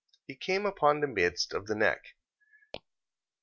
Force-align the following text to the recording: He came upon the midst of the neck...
He 0.25 0.33
came 0.35 0.65
upon 0.65 0.99
the 1.01 1.07
midst 1.07 1.53
of 1.53 1.67
the 1.67 1.75
neck... 1.75 2.15